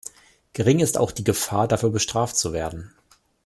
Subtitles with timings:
[0.53, 2.91] Gering ist auch die Gefahr, dafür bestraft zu werden.